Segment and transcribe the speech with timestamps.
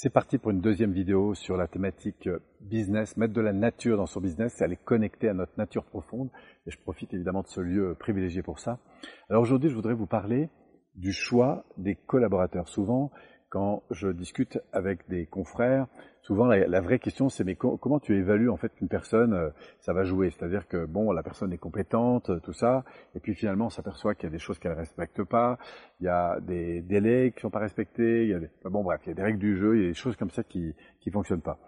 [0.00, 3.96] C'est parti pour une deuxième vidéo sur la thématique euh, business, mettre de la nature
[3.96, 6.30] dans son business, c'est aller connecter à notre nature profonde.
[6.68, 8.78] Et je profite évidemment de ce lieu privilégié pour ça.
[9.28, 10.50] Alors aujourd'hui, je voudrais vous parler
[10.94, 12.68] du choix des collaborateurs.
[12.68, 13.10] Souvent,
[13.50, 15.86] quand je discute avec des confrères,
[16.22, 19.92] souvent la, vraie question c'est mais comment tu évalues en fait qu'une personne euh, ça
[19.92, 20.30] va jouer?
[20.30, 22.84] C'est-à-dire que bon la personne est compétente, tout ça,
[23.14, 25.58] et puis finalement on s'aperçoit qu'il y a des choses qu'elle respecte pas,
[26.00, 29.00] il y a des délais qui sont pas respectés, il y a des, bon bref
[29.06, 30.74] il y a des règles du jeu, il y a des choses comme ça qui
[31.00, 31.58] qui fonctionnent pas.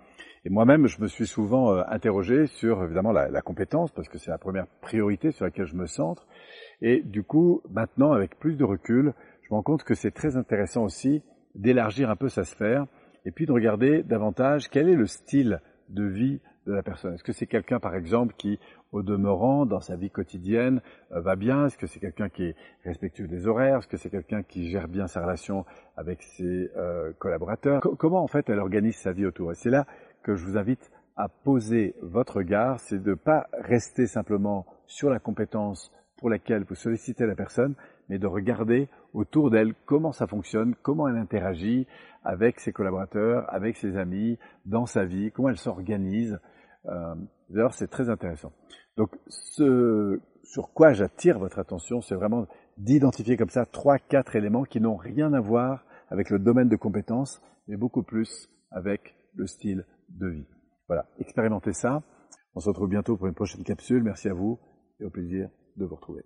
[0.45, 4.31] Et moi-même je me suis souvent euh, interrogé sur évidemment la compétence parce que c'est
[4.31, 6.27] la première priorité sur laquelle je me centre,
[6.83, 10.37] et du coup maintenant avec plus de recul je me rends compte que c'est très
[10.37, 11.23] intéressant aussi
[11.55, 12.87] d'élargir un peu sa sphère
[13.25, 17.15] et puis de regarder davantage quel est le style de vie de la personne.
[17.15, 18.59] Est-ce que c'est quelqu'un, par exemple, qui,
[18.93, 20.81] au demeurant, dans sa vie quotidienne,
[21.13, 21.67] euh, va bien?
[21.67, 23.79] Est-ce que c'est quelqu'un qui est respectueux des horaires?
[23.79, 25.65] Est-ce que c'est quelqu'un qui gère bien sa relation
[25.97, 27.81] avec ses euh, collaborateurs?
[27.81, 29.53] Comment, en fait, elle organise sa vie autour?
[29.53, 29.87] Et c'est là
[30.23, 35.11] que je vous invite à poser votre regard, c'est de ne pas rester simplement sur
[35.11, 37.75] la compétence pour laquelle vous sollicitez la personne,
[38.11, 41.87] mais de regarder autour d'elle comment ça fonctionne, comment elle interagit
[42.23, 46.39] avec ses collaborateurs, avec ses amis, dans sa vie, comment elle s'organise.
[46.85, 47.15] Euh,
[47.51, 48.53] D'ailleurs, c'est très intéressant.
[48.97, 54.65] Donc, ce sur quoi j'attire votre attention, c'est vraiment d'identifier comme ça trois, quatre éléments
[54.65, 59.47] qui n'ont rien à voir avec le domaine de compétences, mais beaucoup plus avec le
[59.47, 60.47] style de vie.
[60.89, 62.03] Voilà, expérimentez ça.
[62.55, 64.03] On se retrouve bientôt pour une prochaine capsule.
[64.03, 64.59] Merci à vous
[64.99, 66.25] et au plaisir de vous retrouver.